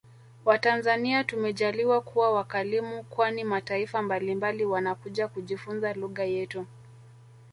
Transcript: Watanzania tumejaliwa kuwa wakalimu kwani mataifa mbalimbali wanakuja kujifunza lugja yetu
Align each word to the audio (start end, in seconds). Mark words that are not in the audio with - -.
Watanzania 0.45 1.23
tumejaliwa 1.23 2.01
kuwa 2.01 2.31
wakalimu 2.31 3.03
kwani 3.03 3.43
mataifa 3.43 4.01
mbalimbali 4.01 4.65
wanakuja 4.65 5.27
kujifunza 5.27 5.93
lugja 5.93 6.23
yetu 6.23 6.65